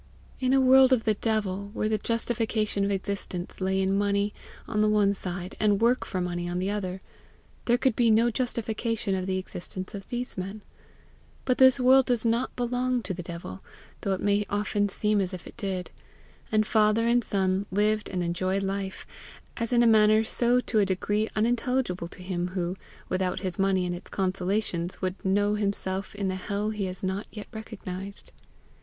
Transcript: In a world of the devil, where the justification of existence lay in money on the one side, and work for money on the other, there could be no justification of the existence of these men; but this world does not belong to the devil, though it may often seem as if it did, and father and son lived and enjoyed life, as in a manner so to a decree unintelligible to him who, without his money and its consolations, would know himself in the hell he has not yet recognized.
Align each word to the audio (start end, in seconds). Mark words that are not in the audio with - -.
In 0.39 0.51
a 0.51 0.59
world 0.59 0.91
of 0.91 1.03
the 1.03 1.13
devil, 1.13 1.69
where 1.75 1.87
the 1.87 1.99
justification 1.99 2.83
of 2.83 2.89
existence 2.89 3.61
lay 3.61 3.79
in 3.79 3.95
money 3.95 4.33
on 4.67 4.81
the 4.81 4.89
one 4.89 5.13
side, 5.13 5.53
and 5.59 5.79
work 5.79 6.07
for 6.07 6.19
money 6.19 6.49
on 6.49 6.57
the 6.57 6.71
other, 6.71 7.01
there 7.65 7.77
could 7.77 7.95
be 7.95 8.09
no 8.09 8.31
justification 8.31 9.13
of 9.13 9.27
the 9.27 9.37
existence 9.37 9.93
of 9.93 10.09
these 10.09 10.39
men; 10.39 10.63
but 11.45 11.59
this 11.59 11.79
world 11.79 12.07
does 12.07 12.25
not 12.25 12.55
belong 12.55 13.03
to 13.03 13.13
the 13.13 13.21
devil, 13.21 13.63
though 14.01 14.13
it 14.13 14.21
may 14.21 14.43
often 14.49 14.89
seem 14.89 15.21
as 15.21 15.35
if 15.35 15.45
it 15.45 15.55
did, 15.55 15.91
and 16.51 16.65
father 16.65 17.07
and 17.07 17.23
son 17.23 17.67
lived 17.71 18.09
and 18.09 18.23
enjoyed 18.23 18.63
life, 18.63 19.05
as 19.57 19.71
in 19.71 19.83
a 19.83 19.85
manner 19.85 20.23
so 20.23 20.59
to 20.59 20.79
a 20.79 20.83
decree 20.87 21.29
unintelligible 21.35 22.07
to 22.07 22.23
him 22.23 22.47
who, 22.57 22.75
without 23.07 23.41
his 23.41 23.59
money 23.59 23.85
and 23.85 23.93
its 23.93 24.09
consolations, 24.09 24.99
would 24.99 25.23
know 25.23 25.53
himself 25.53 26.15
in 26.15 26.27
the 26.27 26.33
hell 26.33 26.71
he 26.71 26.85
has 26.85 27.03
not 27.03 27.27
yet 27.31 27.45
recognized. 27.53 28.31